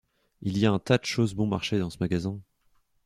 [0.41, 2.41] Il y a un tas de choses bon-marché dans ce magasin.